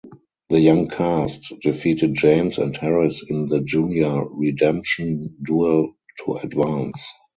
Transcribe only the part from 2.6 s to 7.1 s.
Harris in the Junior Redemption Duel to advance.